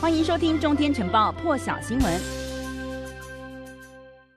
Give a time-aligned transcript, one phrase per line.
[0.00, 2.20] 欢迎收听《中天晨报》破晓新闻。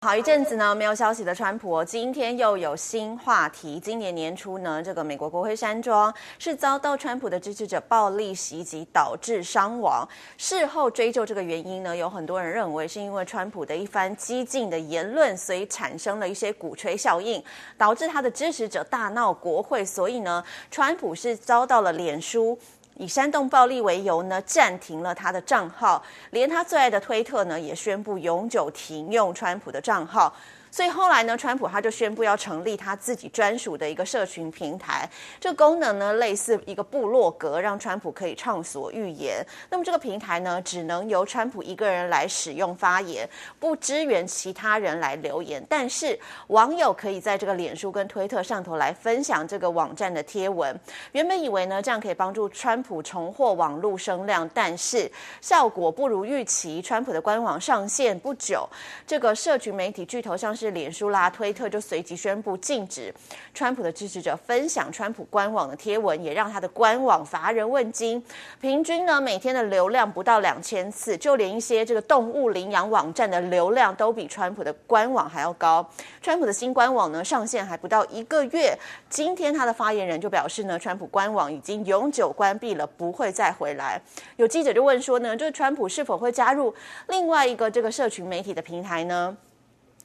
[0.00, 3.78] 好一阵子呢，没有消息的川普，今天又有新话题。
[3.78, 10.06] 今年年初呢，这个美国国会山庄是遭到川普的支持者暴力袭击，导致伤亡。
[10.36, 17.40] 事后追究这个原因呢，有很多人认为是因为川普的一番激进的言论，所以产生了一些鼓吹效应，
[17.78, 19.84] 导致他的支持者大闹国会。
[19.84, 22.58] 所以呢，川普是遭到了脸书。
[22.96, 30.32] 以煽动暴力为由呢，暂停了他的账号，连他最爱的推特呢，也宣布永久停用川普的账号。
[30.74, 39.36] 所以后来呢，川普他就宣布要成立他自己专属的一个社群平台，这个功能呢类似一个部落格，让川普可以畅所欲言。
[39.70, 43.24] 那么这个平台呢，只能由川普一个人来使用发言，
[43.60, 45.64] 不支援其他人来留言。
[45.68, 46.18] 但是
[46.48, 50.76] 网友可以在这个脸书跟推特上头来分享这个网站的贴文。
[51.12, 55.08] 原本以为呢，这样可以帮助川普重获网络声量，但是
[55.40, 56.82] 效果不如预期。
[56.82, 58.68] 川普的官网上线不久，
[59.06, 60.63] 这个社群媒体巨头像是。
[60.64, 63.14] 是脸书啦，推特就随即宣布禁止
[63.52, 68.22] 川普的支持者分享川普官网的贴文，也让他的官网乏人问津。
[68.60, 75.88] 平均呢，每天的流量不到两千次，就连一些这个动物领养网站的流量都比川普的官网还要高。
[76.22, 78.76] 川普的新官网呢，上线还不到一个月，
[79.08, 84.00] 今天他的发言人就表示呢，川普官网已经永久关闭了，不会再回来。
[84.36, 86.74] 有记者就问说呢，就是川普是否会加入
[87.08, 89.36] 另外一个这个社群媒体的平台呢？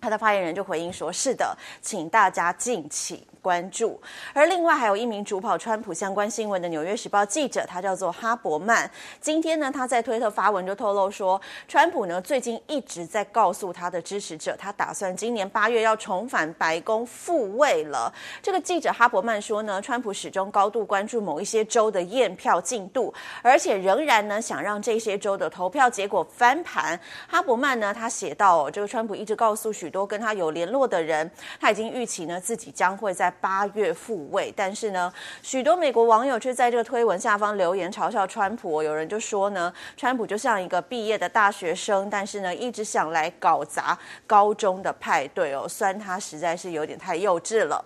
[0.01, 3.99] 他的发言人就回应说：“是的，请大家敬请关注。”
[4.33, 8.89] 而另外还有一名主跑川普相关新闻的《纽约时报》记者，他叫做哈伯曼。
[9.21, 18.13] 今天呢，他在推特发文就透露说，川普呢最近一直在告诉他的支持者，他打算今年八月要重返白宫复位了。
[18.41, 26.99] 这个记者哈伯曼说呢，川普始终高度关注某一些州的验票进度，而且仍然呢想让这些州的投票结果翻盘。
[27.27, 29.69] 哈伯曼呢，他写到哦，这个川普一直告诉。
[29.79, 38.81] 许多跟他有联络的人，他已经预期呢自己将会在八月复位，但是呢，许多美国网友却在这个推文下方留言嘲笑川普。
[38.81, 47.83] 有人就说呢，川普就像一个毕业的大学生，但是呢，一直想来搞砸高中的派对哦，酸他实在是有点太幼稚了。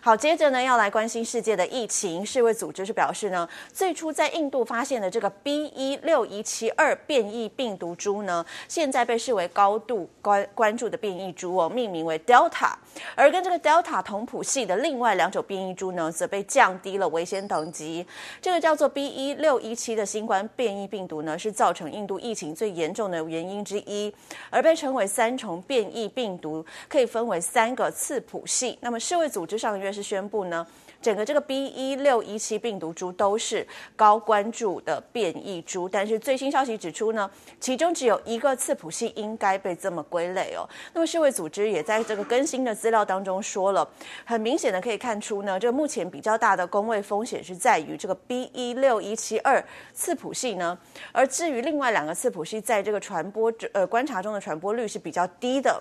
[0.00, 2.26] 好，接着呢，要来关心世界的疫情。
[2.26, 5.66] 世卫组织是表示呢，最初在印度发现的这个 B.
[5.66, 12.72] 一六一七二变异病毒株呢，现在被视为高度关关注的变异株哦，命名为 Delta。
[13.14, 18.04] 而跟这个 Delta 同谱系的另外两种变异株呢，则被降低了危险等级。
[18.40, 19.06] 这个叫做 B.
[19.06, 24.12] 一六一七的新冠变异病毒呢，是造成印度疫情最严重的原因之一，
[24.50, 28.76] 而被称为三重变异病毒，可以分为三个次谱系。
[28.80, 29.61] 那么世卫组织。
[29.62, 30.66] 上个月是宣布呢，
[31.00, 33.64] 整个这个 B 一六一七病毒株都是
[33.94, 37.30] 高关注的变异株，但是最新消息指出呢，
[37.60, 40.68] 其中只有一个次谱系应该被这么归类哦。
[40.92, 43.88] 那么世卫组织也在这个更新的资料当中说了，
[44.24, 50.76] 很明显的可以看出呢，这目前比较大的公卫风险是在于这个 B 一六一七二次谱系呢，
[51.12, 55.80] 而至于另外两个次谱系，在这个传播呃观察中的传播率是比较低的。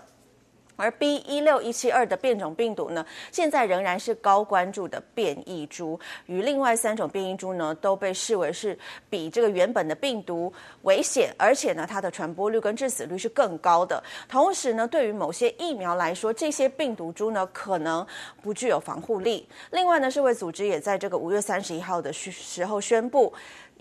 [0.81, 8.75] 而 B 一六一七二的变种病毒呢，现在仍然是高关注的变异株，与另外三种变异株呢，都被视为是
[9.07, 14.03] 比这个原本的病毒危险，而且呢，它的传播率跟致死率是更高的。
[14.27, 18.03] 同时呢，对于某些疫苗来说，这些病毒株呢，可能
[18.41, 19.47] 不具有防护力。
[19.69, 23.31] 另外呢，世卫组织也在这个五月三十一号的时候宣布。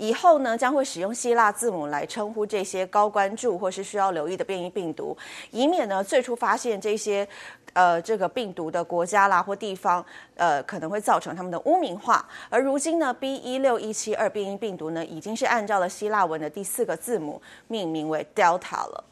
[0.00, 5.14] 以后呢，将会使用希腊字母来称呼这些高关注或是需要留意的变异病毒，
[5.50, 7.28] 以免呢最初发现这些
[7.74, 10.02] 呃这个病毒的国家啦或地方，
[10.36, 12.26] 呃可能会造成他们的污名化。
[12.48, 19.04] 而如今呢，B 一六一七二变异病毒呢，已经是按照了希腊文的第四个字母命名为 Delta 了。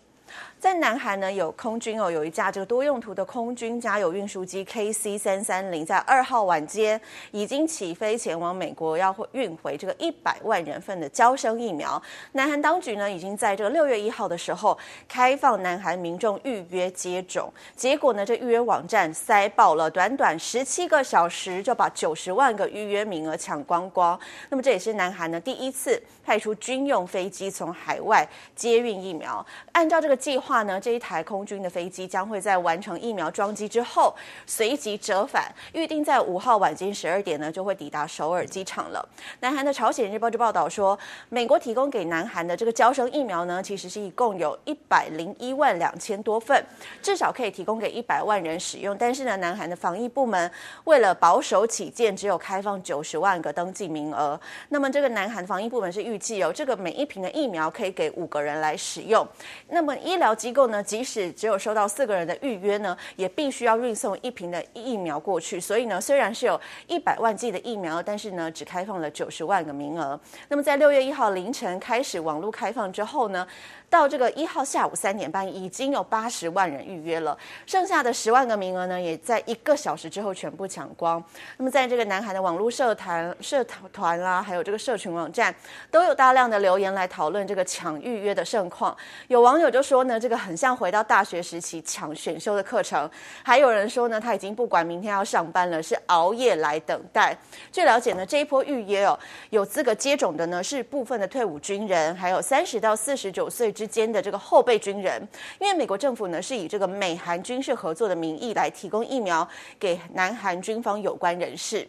[0.61, 12.03] 在南韩呢，有空军哦，有一架这个多用途的空军加油运输机 KC 三三零，在二号晚间已经起飞前往美国，要运回这个一百万人份的交生疫苗。
[12.33, 14.77] 南韩当局呢，已经在这个六月一号的时候
[15.09, 24.19] 开放南韩民众预约接种，结果呢，这预约网站塞爆了，短短十七个小时就把九十万个预约名额抢光光。
[24.51, 30.48] 那么这也是南韩呢第一次派出军用飞机从海外接运疫苗，按照这个计划。
[30.49, 34.15] 话呢，这一台空军的飞机将会在完成疫苗装机之后，
[34.47, 39.07] 随即折返，预定在五号晚间十二点呢就会抵达首尔机场了。
[39.41, 40.99] 南韩的朝鲜日报就报道说，
[41.29, 46.65] 美国提供给南韩的这个交生疫苗呢，其实是一共有一百零一万两千多份，
[47.03, 48.97] 至少可以提供给一百万人使用。
[48.97, 50.51] 但是呢，南韩的防疫部门
[50.85, 54.41] 为了保守起见，只有开放九十万个登记名额。
[54.71, 59.29] 那么这个南韩防疫部门是预计哦，这个每一瓶的疫苗可以给五个人来使用。
[59.69, 65.59] 那么医疗机构呢，即使只有收到四个人的预约呢，也必须要运送一瓶的疫苗过去。
[65.59, 70.19] 所以呢，虽然是有一百万剂的疫苗，但是呢，只开放了九十万个名额。
[70.49, 73.47] 那么在六月一号凌晨开始网络开放之后呢，
[73.91, 77.37] 到这个一号下午三点半，已经有八十万人预约了，
[77.67, 81.23] 剩下的十万个名额呢，也在一个小时之后全部抢光。
[81.57, 85.55] 那么，在这个南韩的网络社团、社团啦，还有这个社群网站，
[85.91, 88.97] 都有大量的留言来讨论这个抢预约的盛况。
[89.29, 93.11] 有网友就说呢，这这个很像回到大学时期抢选修的课程。
[93.43, 97.35] 还有人说呢，他已经不管明天要上班了，是熬夜来等待。
[97.73, 103.73] 据了解呢，这一波预约哦，有资格接种的呢，是部分的退伍军人，还有三十到四十九岁。
[103.79, 105.27] 之间的这个后备军人，
[105.61, 109.49] 因为美国政府呢是以这个美韩军事合作的名义来提供疫苗
[109.79, 111.87] 给南韩军方有关人士，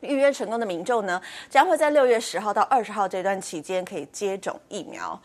[0.00, 1.20] 预约成功的民众呢
[1.50, 5.20] 将会在六月十号到二十号这段期间可以接种疫苗。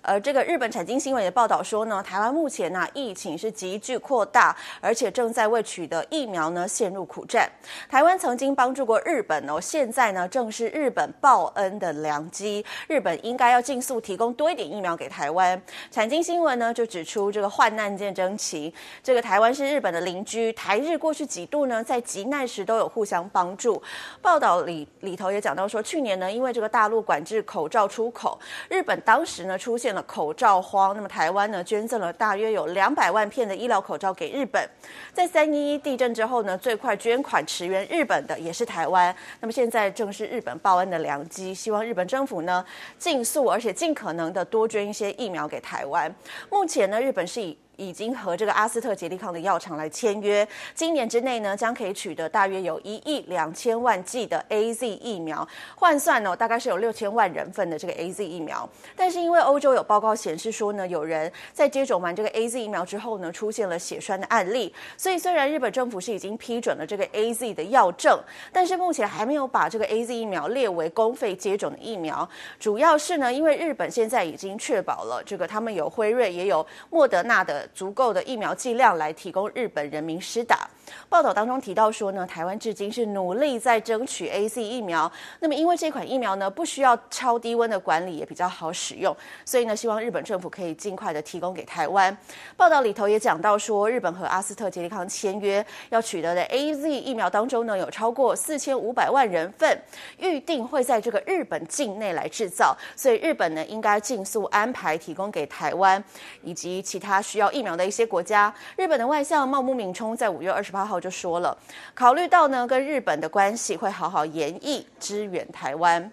[0.00, 7.50] 而这个日本产经新闻也报道说呢，台湾目前呢、疫情是急剧扩大，而且正在为取得疫苗呢陷入苦战。
[7.90, 15.60] 台湾曾经帮助过日本哦，现在呢正是日本报恩的良机，日本应该要尽速提供多一点疫苗给台湾。
[15.90, 18.72] 产经新闻呢就指出，这个患难见真情，
[19.02, 23.82] 这个台湾是日本的邻居，台日过去几度呢在急难时都有互相帮助。
[24.22, 28.38] 报道里里头也讲到说，去年呢因为这个大陆管制口罩出口，
[28.70, 29.87] 日本当时呢出现。
[29.94, 34.68] 了口罩荒，那么台湾呢捐赠了大约有两百万片的医疗口罩给日本。
[35.12, 39.14] 在三一一地震之后呢，最快捐款驰援日本的也是台湾。
[39.40, 42.64] 那么现在正是日本报恩的良机，希望日本政府呢
[42.98, 46.14] 尽速而且尽可能的多捐一些疫苗给台湾。
[46.50, 55.46] 目前呢，日本是以已经和这个阿斯特捷利康的药厂来签约，今年之内呢，将可以取得大约有一亿两千万剂的 A Z 疫苗，
[55.76, 58.68] 换算呢，大概是有六千万人份的这个 A Z 疫苗。
[58.96, 68.18] 但是因为欧洲有报告显示说呢，有人在接种完这个 A Z 疫苗之后呢，出现了血栓的案例，所以虽然日本政府是已经批准了这个 A Z 的药证，
[68.52, 72.28] 但是目前还没有把这个 A Z 疫苗列为公费接种的疫苗。
[72.58, 77.67] 主要是呢，因为日本现在已经确保了这个他们有辉瑞也有莫德纳的。
[77.74, 80.68] 足够的疫苗剂量来提供日本人民施打。
[81.08, 85.10] 报道当中提到说呢，台湾至今是努力在争取 AZ 疫苗。
[85.40, 92.16] 那么因为这款疫苗呢，不需要超低温的管理，也比较好使用，所以呢，希望日本政府可以尽快的提供给台湾。
[92.56, 99.80] 报道里头也讲到说，日本和阿斯特捷利康签约要取得的 AZ 疫苗当中呢，有超过四千五百万人份，
[100.18, 106.02] 预定会在这个日本境内来制造，所以日本呢应该尽速安排提供给台湾
[106.42, 108.52] 以及其他需要疫苗的一些国家。
[108.76, 111.58] 日本的外相茂木敏充在五月二十八八号就说了，
[111.92, 116.08] 考虑到呢跟日本的关系，会好好研议支援台湾。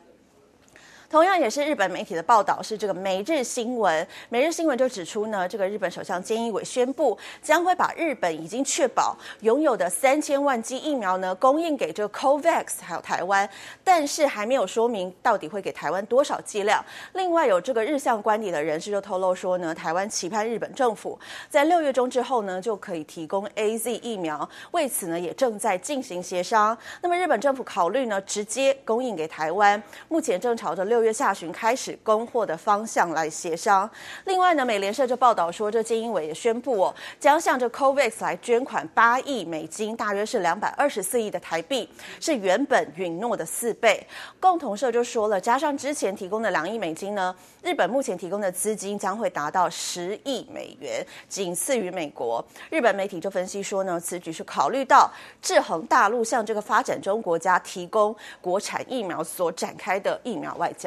[1.09, 4.05] 同样也是日本媒体的报道，是这个每日新闻。
[4.27, 13.47] 每日新闻就指出呢，这个日本首相菅义伟宣布，将会把日本已经确保拥有的三千万剂疫苗呢，供应给这个 COVAX 还有台湾，
[13.83, 16.83] 但是还没有说明到底会给台湾多少剂量。
[17.13, 21.17] 另外有这个日向官邸的人士就透露说呢，台湾期盼日本政府
[21.49, 26.75] 在六月中之后呢，就可以提供 AZ 疫苗，为此呢也正在进行协商。
[27.01, 30.94] 那么日本政府考虑呢，直接供应给台湾，目前正朝着六。
[30.95, 33.89] 六月下旬开始供货的方向来协商。
[34.23, 41.89] 另外呢，美联社就报道说，这菅义伟也宣布哦，将向着 COVAX 来捐款八亿美金，大约是两百二十四亿的台币，
[42.21, 44.07] 是原本允诺的四倍。
[44.39, 52.41] 共同社就说了，加上之前提供的两亿美金呢，日本目前提供的资金将会达到十亿美元，仅次于美国。
[52.69, 60.84] 日本媒体就分析说呢，此举是考虑到制衡大陆向这个发展中国家提供国产疫苗所展开的疫苗外交。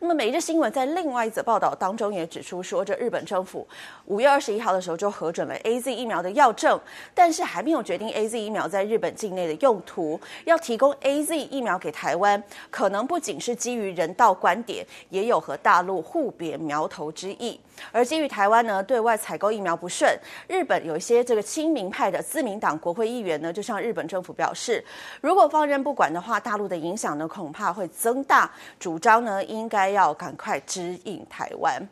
[0.00, 3.66] 那么，每日新闻在另外一则报道当中也指出说，这日本政府
[4.06, 6.78] 五月二十一号的时候就核准了 AZ 疫苗的药证，
[7.14, 10.20] 但是还没有决定 AZ 疫苗在日本境内的用途。
[10.44, 17.60] 要提供 AZ 疫苗给台湾，可能不仅是基于人道观点，也有和大陆互别苗头之意。
[17.92, 20.12] 而基于台湾呢对外采购疫苗不顺，
[20.48, 24.84] 日本有一些这个亲民派的自民党国会议员呢，就向日本政府表示，
[25.20, 31.86] 如果放任不管的话，大陆的影响呢恐怕会增大，主张呢应该要赶快支应台湾。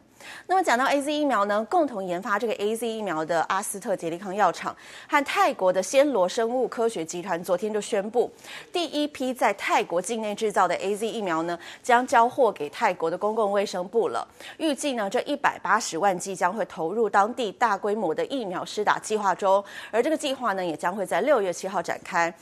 [0.49, 4.75] 那么讲到 A Z 疫苗呢，共同研发这个 A Z 疫苗的阿斯特捷利康药厂
[5.07, 8.29] 和泰国的暹罗生物科学集团昨天就宣布，
[8.73, 14.27] 第一批在泰国境内制造的 A Z 疫苗呢，将交货给泰国的公共卫生部了。
[14.57, 19.63] 预计呢，这一百八十万剂将会投入当地大规模的疫苗施打计划中，
[19.93, 22.35] 而这个计划呢，也将会在六月七号展开。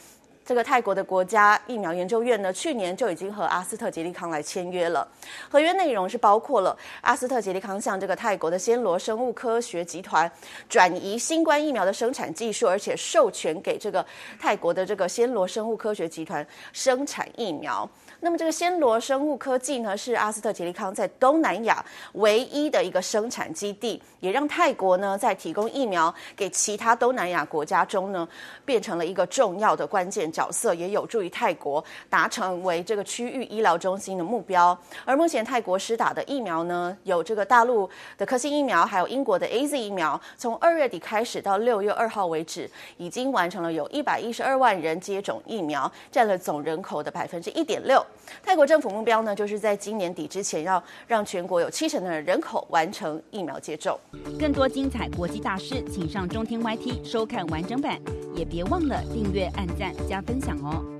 [0.44, 5.08] 这个泰国的国家疫苗研究院呢，去年就已经和阿斯特捷利康来签约了。
[5.48, 10.30] 合约内容是包括了阿斯特捷利康向这个泰国的暹罗生物科学集团
[10.68, 14.04] 转移新冠疫苗的生产技术，而且授权给这个
[14.38, 17.88] 泰国的这个暹罗生物科学集团生产疫苗。
[18.24, 28.26] 那么这个暹罗生物科技呢，是阿斯特捷利康在东南亚唯一的一个生产基地，也让泰国呢在提供疫苗给其他东南亚国家中呢，
[28.64, 30.32] 变成了一个重要的关键。
[30.32, 34.76] 角色也有助于泰国达成为这个区域医疗中心的目标。
[35.04, 40.18] 而目前泰国施打的疫苗呢，有这个大陆的科兴疫苗，还有英国的 AZ 疫苗。
[40.38, 48.02] 从二月底开始到六月二号为止，已经完成了有一百一十二万人接种疫苗，占了总人口的百分之一点六。
[48.42, 53.98] 泰国政府目标呢，就是在今年底之前要让全国有七成的人口完成疫苗接种。
[54.38, 57.98] 更多精彩国际大师，请上中天 YT 收看完整版，
[58.34, 60.93] 也别忘了订阅、按赞加分享哦。